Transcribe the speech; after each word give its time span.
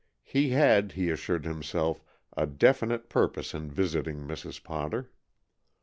He 0.23 0.49
had, 0.49 0.93
he 0.93 1.11
assured 1.11 1.45
himself, 1.45 2.03
a 2.35 2.47
definite 2.47 3.07
purpose 3.07 3.53
in 3.53 3.69
visiting 3.69 4.25
Mrs. 4.27 4.63
Potter. 4.63 5.11